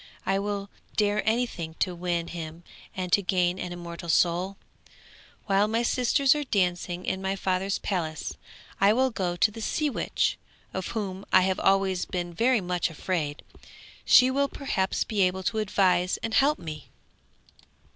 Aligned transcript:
I 0.25 0.39
will 0.39 0.71
dare 0.95 1.21
anything 1.29 1.75
to 1.75 1.93
win 1.93 2.29
him 2.29 2.63
and 2.95 3.11
to 3.13 3.21
gain 3.21 3.59
an 3.59 3.71
immortal 3.71 4.09
soul! 4.09 4.57
While 5.45 5.67
my 5.67 5.83
sisters 5.83 6.33
are 6.33 6.43
dancing 6.43 7.05
in 7.05 7.21
my 7.21 7.35
father's 7.35 7.77
palace 7.77 8.35
I 8.79 8.93
will 8.93 9.11
go 9.11 9.35
to 9.35 9.51
the 9.51 9.61
sea 9.61 9.91
witch, 9.91 10.39
of 10.73 10.87
whom 10.97 11.23
I 11.31 11.41
have 11.41 11.59
always 11.59 12.05
been 12.05 12.33
very 12.33 12.61
much 12.61 12.89
afraid; 12.89 13.43
she 14.03 14.31
will 14.31 14.47
perhaps 14.47 15.03
be 15.03 15.21
able 15.21 15.43
to 15.43 15.59
advise 15.59 16.17
and 16.23 16.33
help 16.33 16.57
me!' 16.57 16.89